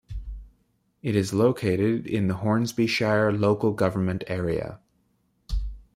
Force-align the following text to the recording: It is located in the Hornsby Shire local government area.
It 1.03 1.15
is 1.15 1.31
located 1.31 2.07
in 2.07 2.27
the 2.27 2.33
Hornsby 2.37 2.87
Shire 2.87 3.31
local 3.31 3.71
government 3.71 4.23
area. 4.25 4.79